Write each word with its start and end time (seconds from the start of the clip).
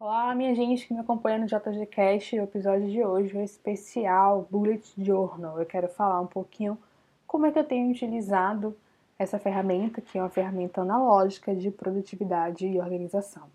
Olá, 0.00 0.32
minha 0.32 0.54
gente 0.54 0.86
que 0.86 0.94
me 0.94 1.00
acompanha 1.00 1.38
no 1.38 1.46
JGCast. 1.46 2.38
O 2.38 2.44
episódio 2.44 2.88
de 2.88 3.02
hoje 3.02 3.36
é 3.36 3.42
especial 3.42 4.46
Bullet 4.48 4.94
Journal. 4.96 5.58
Eu 5.58 5.66
quero 5.66 5.88
falar 5.88 6.20
um 6.20 6.26
pouquinho 6.28 6.78
como 7.26 7.46
é 7.46 7.50
que 7.50 7.58
eu 7.58 7.64
tenho 7.64 7.90
utilizado 7.90 8.76
essa 9.18 9.40
ferramenta, 9.40 10.00
que 10.00 10.16
é 10.16 10.22
uma 10.22 10.30
ferramenta 10.30 10.82
analógica 10.82 11.52
de 11.52 11.72
produtividade 11.72 12.64
e 12.64 12.78
organização. 12.78 13.50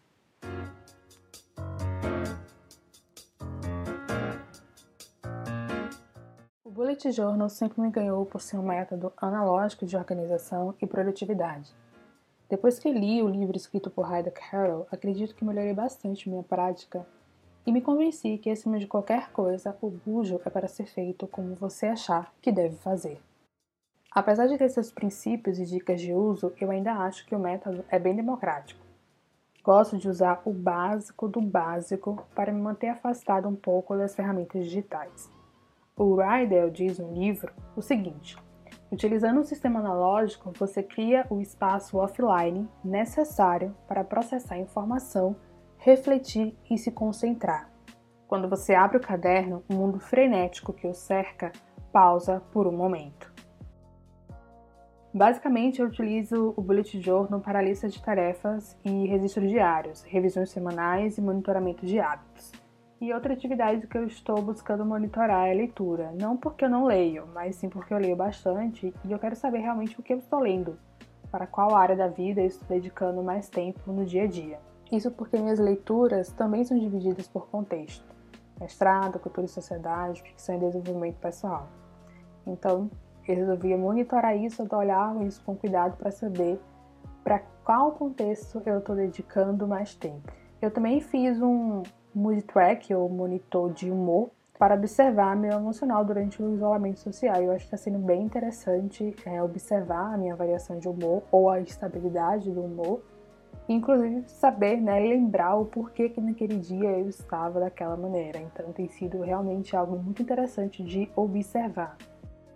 O 6.61 6.69
Bullet 6.69 7.09
Journal 7.09 7.47
sempre 7.47 7.79
me 7.79 7.89
ganhou 7.89 8.25
por 8.25 8.41
ser 8.41 8.57
um 8.57 8.63
método 8.63 9.13
analógico 9.15 9.85
de 9.85 9.95
organização 9.95 10.75
e 10.81 10.85
produtividade. 10.85 11.73
Depois 12.49 12.77
que 12.77 12.91
li 12.91 13.21
o 13.21 13.27
livro 13.27 13.57
escrito 13.57 13.89
por 13.89 14.05
Hyde 14.05 14.31
Carroll, 14.31 14.87
acredito 14.91 15.33
que 15.33 15.45
melhorei 15.45 15.73
bastante 15.73 16.29
minha 16.29 16.43
prática 16.43 17.05
e 17.65 17.71
me 17.71 17.81
convenci 17.81 18.37
que, 18.37 18.49
acima 18.49 18.77
de 18.77 18.87
qualquer 18.87 19.31
coisa, 19.31 19.75
o 19.81 19.89
bujo 19.89 20.39
é 20.45 20.49
para 20.49 20.67
ser 20.67 20.85
feito 20.85 21.25
como 21.27 21.55
você 21.55 21.87
achar 21.87 22.33
que 22.41 22.51
deve 22.51 22.75
fazer. 22.75 23.21
Apesar 24.11 24.47
de 24.47 24.57
ter 24.57 24.69
seus 24.69 24.91
princípios 24.91 25.57
e 25.57 25.65
dicas 25.65 25.99
de 25.99 26.13
uso, 26.13 26.53
eu 26.59 26.69
ainda 26.69 26.93
acho 26.93 27.25
que 27.25 27.33
o 27.33 27.39
método 27.39 27.83
é 27.89 27.97
bem 27.97 28.15
democrático. 28.15 28.83
Gosto 29.63 29.97
de 29.97 30.09
usar 30.09 30.41
o 30.45 30.51
básico 30.51 31.27
do 31.27 31.41
básico 31.41 32.27
para 32.35 32.51
me 32.51 32.61
manter 32.61 32.89
afastado 32.89 33.47
um 33.47 33.55
pouco 33.55 33.95
das 33.95 34.13
ferramentas 34.13 34.65
digitais. 34.65 35.31
O 35.95 36.15
Rydell 36.15 36.69
diz 36.69 36.99
no 36.99 37.13
livro 37.13 37.53
o 37.75 37.81
seguinte: 37.81 38.37
Utilizando 38.93 39.39
um 39.39 39.43
sistema 39.43 39.79
analógico, 39.79 40.53
você 40.55 40.83
cria 40.83 41.25
o 41.27 41.41
espaço 41.41 41.97
offline 41.97 42.69
necessário 42.85 43.75
para 43.87 44.03
processar 44.03 44.59
informação, 44.59 45.35
refletir 45.79 46.55
e 46.69 46.77
se 46.77 46.91
concentrar. 46.91 47.71
Quando 48.27 48.47
você 48.47 48.75
abre 48.75 48.97
o 48.97 49.01
caderno, 49.01 49.63
o 49.67 49.73
mundo 49.73 49.99
frenético 49.99 50.71
que 50.71 50.85
o 50.85 50.93
cerca 50.93 51.51
pausa 51.91 52.43
por 52.51 52.67
um 52.67 52.71
momento. 52.71 53.33
Basicamente, 55.11 55.81
eu 55.81 55.87
utilizo 55.87 56.53
o 56.55 56.61
Bullet 56.61 57.01
Journal 57.01 57.39
para 57.39 57.63
listas 57.63 57.95
de 57.95 57.99
tarefas 57.99 58.77
e 58.85 59.07
registros 59.07 59.49
diários, 59.49 60.03
revisões 60.03 60.51
semanais 60.51 61.17
e 61.17 61.21
monitoramento 61.21 61.83
de 61.83 61.99
hábitos. 61.99 62.62
E 63.03 63.13
outra 63.13 63.33
atividade 63.33 63.85
que 63.85 63.97
eu 63.97 64.05
estou 64.05 64.41
buscando 64.41 64.85
monitorar 64.85 65.49
é 65.49 65.51
a 65.51 65.55
leitura. 65.55 66.13
Não 66.17 66.37
porque 66.37 66.63
eu 66.63 66.69
não 66.69 66.85
leio, 66.85 67.27
mas 67.33 67.57
sim 67.57 67.67
porque 67.67 67.93
eu 67.93 67.97
leio 67.97 68.15
bastante 68.15 68.93
e 69.03 69.11
eu 69.11 69.19
quero 69.19 69.35
saber 69.35 69.57
realmente 69.57 69.99
o 69.99 70.01
que 70.01 70.13
eu 70.13 70.19
estou 70.19 70.39
lendo, 70.39 70.79
para 71.29 71.45
qual 71.45 71.75
área 71.75 71.97
da 71.97 72.07
vida 72.07 72.39
eu 72.39 72.45
estou 72.45 72.65
dedicando 72.65 73.21
mais 73.21 73.49
tempo 73.49 73.91
no 73.91 74.05
dia 74.05 74.23
a 74.23 74.27
dia. 74.27 74.57
Isso 74.89 75.11
porque 75.11 75.37
minhas 75.37 75.59
leituras 75.59 76.31
também 76.31 76.63
são 76.63 76.79
divididas 76.79 77.27
por 77.27 77.49
contexto: 77.49 78.05
mestrado, 78.57 79.19
cultura 79.19 79.47
e 79.47 79.49
sociedade, 79.49 80.21
ficção 80.21 80.55
e 80.55 80.59
desenvolvimento 80.59 81.17
pessoal. 81.17 81.67
Então, 82.47 82.89
eu 83.27 83.35
resolvi 83.35 83.75
monitorar 83.75 84.37
isso, 84.37 84.65
olhar 84.73 85.13
isso 85.23 85.43
com 85.43 85.57
cuidado 85.57 85.97
para 85.97 86.09
saber 86.09 86.57
para 87.21 87.39
qual 87.65 87.91
contexto 87.91 88.61
eu 88.65 88.79
estou 88.79 88.95
dedicando 88.95 89.67
mais 89.67 89.93
tempo. 89.93 90.31
Eu 90.61 90.71
também 90.71 91.01
fiz 91.01 91.41
um, 91.41 91.83
mood 92.13 92.41
track 92.43 92.93
ou 92.93 93.09
monitor 93.09 93.71
de 93.73 93.89
humor 93.89 94.29
para 94.57 94.75
observar 94.75 95.35
meu 95.35 95.51
emocional 95.53 96.05
durante 96.05 96.41
o 96.41 96.53
isolamento 96.53 96.99
social. 96.99 97.41
Eu 97.41 97.51
acho 97.51 97.67
que 97.67 97.75
está 97.75 97.77
sendo 97.77 97.99
bem 97.99 98.21
interessante 98.21 99.15
é, 99.25 99.41
observar 99.41 100.13
a 100.13 100.17
minha 100.17 100.35
variação 100.35 100.79
de 100.79 100.87
humor 100.87 101.23
ou 101.31 101.49
a 101.49 101.59
estabilidade 101.59 102.51
do 102.51 102.61
humor, 102.61 103.01
inclusive 103.67 104.23
saber, 104.27 104.77
né, 104.77 104.99
lembrar 104.99 105.55
o 105.55 105.65
porquê 105.65 106.07
que 106.07 106.21
naquele 106.21 106.57
dia 106.57 106.91
eu 106.91 107.09
estava 107.09 107.59
daquela 107.59 107.97
maneira. 107.97 108.39
Então 108.39 108.71
tem 108.71 108.87
sido 108.87 109.21
realmente 109.21 109.75
algo 109.75 109.97
muito 109.97 110.21
interessante 110.21 110.83
de 110.83 111.09
observar. 111.15 111.97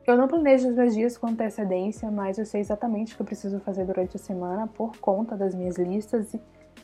Eu 0.06 0.16
não 0.16 0.30
planejo 0.30 0.70
os 0.70 0.76
meus 0.76 0.94
dias 0.94 1.18
com 1.18 1.28
antecedência, 1.28 2.10
mas 2.10 2.38
eu 2.38 2.46
sei 2.46 2.62
exatamente 2.62 3.14
o 3.14 3.18
que 3.18 3.22
eu 3.24 3.26
preciso 3.26 3.60
fazer 3.60 3.84
durante 3.84 4.16
a 4.16 4.20
semana 4.20 4.66
por 4.66 4.96
conta 5.00 5.36
das 5.36 5.54
minhas 5.54 5.78
listas 5.78 6.34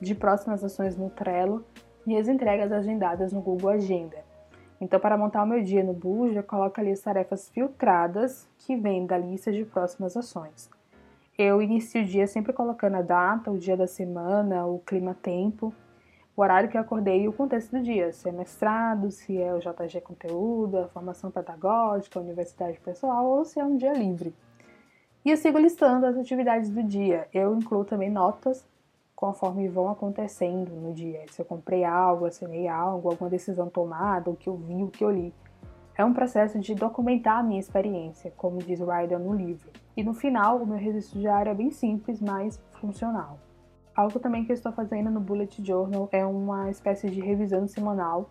de 0.02 0.14
próximas 0.14 0.62
ações 0.62 0.98
no 0.98 1.09
Trello 1.09 1.64
e 2.06 2.18
as 2.18 2.28
entregas 2.28 2.72
agendadas 2.72 3.31
no 3.31 3.41
Google 3.41 3.72
Agenda. 3.72 4.18
Então, 4.80 5.00
para 5.00 5.18
montar 5.18 5.44
o 5.44 5.47
meu 5.47 5.64
dia 5.64 5.84
no 5.84 5.94
Buja, 5.94 6.40
eu 6.40 6.44
coloco 6.44 6.80
ali 6.80 6.91
as 6.91 7.00
tarefas 7.00 7.50
filtradas 7.50 8.47
que 8.58 8.75
vêm 8.75 9.06
da 9.06 9.18
lista 9.18 9.52
de 9.52 9.64
próximas 9.64 10.18
ações. 10.18 10.69
Eu 11.38 11.62
inicio 11.62 12.02
o 12.02 12.06
dia 12.06 12.28
sempre 12.28 12.53
colocando 12.53 12.97
a 12.97 13.02
data, 13.02 13.50
o 13.50 13.58
dia 13.58 13.78
da 13.78 13.88
semana, 13.88 14.66
o 14.66 14.80
clima-tempo, 14.80 15.74
o 16.36 16.42
horário 16.42 16.69
que 16.69 16.78
eu 16.78 16.81
acordei 16.81 17.24
e 17.24 17.28
o 17.28 17.34
contexto 17.34 17.72
do 17.72 17.81
dia, 17.81 18.12
se 18.12 18.28
é 18.28 18.31
mestrado, 18.31 19.09
se 19.09 19.40
é 19.40 19.53
o 19.53 19.59
JG 19.59 20.02
conteúdo, 20.02 20.80
a 20.80 20.88
formação 20.88 21.31
pedagógica, 21.31 22.19
a 22.19 22.22
universidade 22.22 22.80
pessoal 22.80 23.25
ou 23.25 23.46
se 23.46 23.59
é 23.59 23.63
um 23.63 23.78
dia 23.78 23.94
livre. 23.94 24.34
E 25.24 25.31
eu 25.31 25.38
sigo 25.38 25.58
listando 25.58 26.06
as 26.06 26.18
atividades 26.18 26.69
do 26.69 26.84
dia. 26.84 27.28
Eu 27.34 27.56
incluo 27.56 27.86
também 27.86 28.09
notas 28.09 28.66
conforme 29.24 29.70
vão 29.70 29.88
acontecendo 29.88 30.76
no 30.76 30.94
dia. 30.94 31.22
Se 31.32 31.42
eu 31.42 31.46
comprei 31.46 31.86
algo, 31.86 32.26
assinei 32.26 32.68
algo, 32.68 33.10
alguma 33.10 33.30
decisão 33.30 33.70
tomada, 33.70 34.30
o 34.30 34.36
que 34.36 34.50
eu 34.50 34.58
vi, 34.58 34.84
o 34.84 34.90
que 34.90 35.02
eu 35.02 35.10
li. 35.10 35.34
É 35.96 36.04
um 36.04 36.14
processo 36.14 36.60
de 36.60 36.76
documentar 36.76 37.38
a 37.38 37.44
minha 37.44 37.58
experiência, 37.62 38.34
como 38.36 38.58
diz 38.58 38.82
Ryder 38.82 39.18
no 39.18 39.34
livro. 39.34 39.70
E 39.96 40.04
no 40.04 40.14
final, 40.14 40.58
o 40.58 40.68
meu 40.68 40.78
registro 40.78 41.22
diário 41.22 41.50
é 41.50 41.56
bem 41.56 41.72
simples, 41.72 42.20
mas 42.20 42.62
funcional. 42.82 43.40
Algo 43.96 44.20
também 44.20 44.44
que 44.44 44.52
eu 44.52 44.56
estou 44.56 44.74
fazendo 44.74 45.10
no 45.10 45.22
Bullet 45.22 45.66
Journal 45.66 46.10
é 46.12 46.26
uma 46.26 46.70
espécie 46.70 47.10
de 47.10 47.22
revisão 47.22 47.66
semanal. 47.66 48.30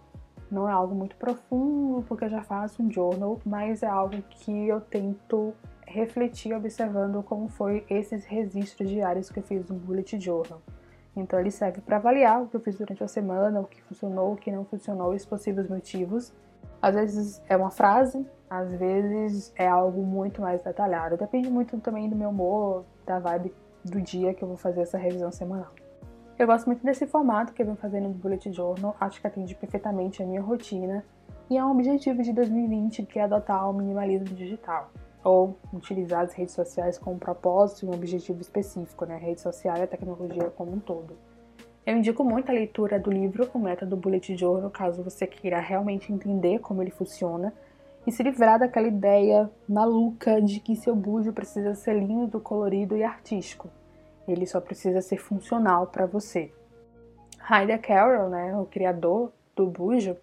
Não 0.51 0.69
é 0.69 0.73
algo 0.73 0.95
muito 0.95 1.17
profundo, 1.17 2.03
porque 2.03 2.27
eu 2.27 2.29
já 2.29 2.43
faço 2.43 2.83
um 2.83 2.93
journal, 2.93 3.41
mas 3.47 3.83
é 3.83 3.89
algo 3.89 4.21
que 4.29 4.69
eu 4.69 4.79
tento 4.79 5.55
refletir 5.87 6.53
observando 6.53 7.23
como 7.23 7.49
foi 7.49 7.83
esses 7.89 8.27
registros 8.27 8.91
diários 8.91 9.31
que 9.31 9.39
eu 9.39 9.43
fiz 9.43 9.67
no 9.71 9.77
Bullet 9.77 10.21
Journal. 10.21 10.61
Então 11.15 11.39
ele 11.39 11.51
serve 11.51 11.81
para 11.81 11.97
avaliar 11.97 12.43
o 12.43 12.49
que 12.49 12.57
eu 12.57 12.61
fiz 12.61 12.77
durante 12.77 13.05
a 13.05 13.09
semana, 13.09 13.61
o 13.61 13.65
que 13.65 13.83
funcionou, 13.83 14.33
o 14.33 14.37
que 14.37 14.51
não 14.51 14.65
funcionou 14.65 15.13
os 15.13 15.25
possíveis 15.27 15.69
motivos. 15.69 16.33
Às 16.81 16.95
vezes 16.95 17.43
é 17.49 17.57
uma 17.57 17.71
frase, 17.71 18.27
às 18.49 18.73
vezes 18.73 19.53
é 19.57 19.69
algo 19.69 20.03
muito 20.03 20.41
mais 20.41 20.63
detalhado. 20.63 21.17
Depende 21.17 21.51
muito 21.51 21.79
também 21.79 22.09
do 22.09 22.17
meu 22.17 22.31
humor, 22.31 22.85
da 23.07 23.19
vibe 23.19 23.55
do 23.85 24.01
dia 24.01 24.33
que 24.33 24.43
eu 24.43 24.49
vou 24.49 24.57
fazer 24.57 24.83
essa 24.83 24.97
revisão 24.97 25.31
semanal. 25.31 25.73
Eu 26.39 26.47
gosto 26.47 26.67
muito 26.67 26.85
desse 26.85 27.07
formato 27.07 27.53
que 27.53 27.63
eu 27.63 27.67
venho 27.67 27.77
fazendo 27.77 28.09
do 28.09 28.15
Bullet 28.15 28.51
Journal, 28.51 28.97
acho 28.99 29.21
que 29.21 29.27
atende 29.27 29.55
perfeitamente 29.55 30.23
a 30.23 30.27
minha 30.27 30.41
rotina 30.41 31.05
e 31.49 31.59
é 31.59 31.65
um 31.65 31.71
objetivo 31.71 32.23
de 32.23 32.33
2020 32.33 33.05
que 33.05 33.19
é 33.19 33.25
adotar 33.25 33.69
o 33.69 33.73
minimalismo 33.73 34.35
digital 34.35 34.91
ou 35.25 35.57
utilizar 35.73 36.23
as 36.23 36.35
redes 36.35 36.55
sociais 36.55 36.99
com 36.99 37.13
um 37.13 37.19
propósito 37.19 37.85
e 37.85 37.89
um 37.89 37.93
objetivo 37.93 38.41
específico, 38.41 39.05
né? 39.05 39.15
A 39.15 39.19
rede 39.19 39.41
social 39.41 39.77
e 39.77 39.83
a 39.83 39.87
tecnologia 39.87 40.51
como 40.51 40.73
um 40.73 40.81
todo. 40.81 41.17
Eu 41.85 41.97
indico 41.97 42.23
muito 42.23 42.49
a 42.49 42.55
leitura 42.55 42.99
do 42.99 43.11
livro 43.11 43.49
O 43.53 43.59
Método 43.59 43.97
Bullet 43.97 44.37
Journal, 44.37 44.71
caso 44.71 45.03
você 45.03 45.27
queira 45.27 45.59
realmente 45.59 46.13
entender 46.13 46.61
como 46.61 46.81
ele 46.81 46.93
funciona 46.93 47.53
e 48.07 48.13
se 48.13 48.23
livrar 48.23 48.59
daquela 48.59 48.87
ideia 48.87 49.51
maluca 49.69 50.41
de 50.41 50.61
que 50.61 50.77
seu 50.77 50.95
bujo 50.95 51.33
precisa 51.33 51.75
ser 51.75 51.95
lindo, 51.95 52.41
colorido 52.41 52.97
e 52.97 53.03
artístico. 53.03 53.69
Ele 54.27 54.47
só 54.47 54.61
precisa 54.61 55.01
ser 55.01 55.19
funcional 55.19 55.89
para 55.89 56.07
você. 56.07 56.53
Heide 57.51 57.77
Carroll, 57.79 58.29
né, 58.29 58.57
o 58.57 58.65
criador 58.65 59.33
do 59.55 59.67
bujo, 59.67 60.17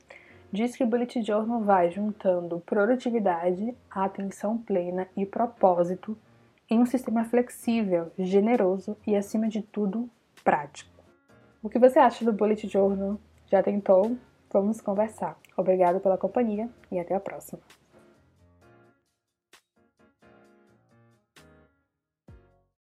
diz 0.52 0.76
que 0.76 0.84
o 0.84 0.88
Bullet 0.88 1.22
Journal 1.22 1.62
vai 1.62 1.92
juntando 1.92 2.60
produtividade, 2.66 3.76
atenção 3.90 4.58
plena 4.58 5.08
e 5.16 5.26
propósito 5.26 6.18
em 6.70 6.80
um 6.80 6.86
sistema 6.86 7.24
flexível, 7.26 8.12
generoso 8.18 8.96
e, 9.06 9.16
acima 9.16 9.48
de 9.48 9.62
tudo, 9.62 10.10
prático. 10.44 10.92
O 11.62 11.70
que 11.70 11.80
você 11.80 12.00
acha 12.00 12.24
do 12.24 12.32
Bullet 12.32 12.68
Journal? 12.68 13.20
Já 13.48 13.64
tentou? 13.64 14.16
Vamos 14.52 14.82
conversar. 14.82 15.38
Obrigada 15.58 16.00
pela 16.00 16.18
companhia 16.18 16.70
e 16.92 17.00
até 17.00 17.16
a 17.16 17.20
próxima. 17.20 17.60